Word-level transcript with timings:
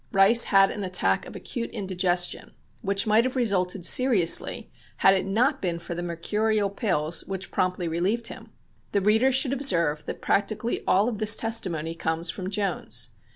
]On 0.01 0.05
September 0.17 0.23
16th 0.29 0.29
Rice 0.29 0.43
had 0.45 0.71
an 0.71 0.83
attack 0.83 1.25
of 1.27 1.35
acute 1.35 1.69
indigestion, 1.69 2.53
which 2.81 3.05
might 3.05 3.23
have 3.23 3.35
resulted 3.35 3.85
seriously 3.85 4.67
had 4.97 5.13
it 5.13 5.27
not 5.27 5.61
been 5.61 5.77
for 5.77 5.93
the 5.93 6.01
mercurial 6.01 6.71
pills 6.71 7.23
which 7.25 7.51
promptly 7.51 7.87
relieved 7.87 8.25
him. 8.29 8.51
The 8.93 9.01
reader 9.01 9.31
should 9.31 9.53
observe 9.53 10.03
that 10.07 10.19
practically 10.19 10.83
all 10.87 11.07
of 11.07 11.19
this 11.19 11.37
testimony 11.37 11.93
comes 11.93 12.31
from 12.31 12.49
Jones. 12.49 13.09